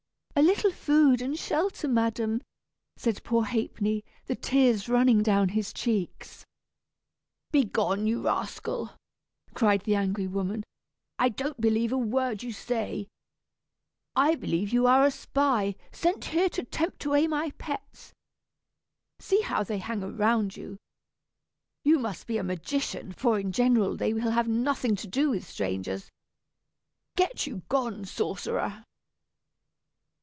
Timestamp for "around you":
20.01-20.77